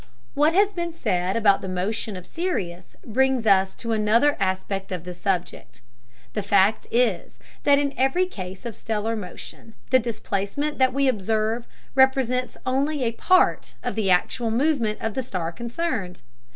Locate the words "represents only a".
11.93-13.11